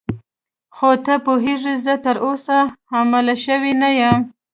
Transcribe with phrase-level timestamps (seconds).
[0.75, 2.57] خو ته پوهېږې زه تراوسه
[2.91, 4.17] حامله شوې نه یم.